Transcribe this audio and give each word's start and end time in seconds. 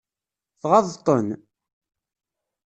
Tɣaḍeḍ-ten? 0.61 1.27